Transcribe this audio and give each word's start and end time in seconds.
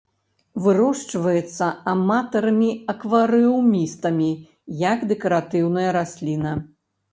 Вырошчваецца 0.67 1.65
аматарамі-акварыумістамі, 1.93 4.31
як 4.89 5.07
дэкаратыўная 5.15 5.89
расліна. 6.01 6.59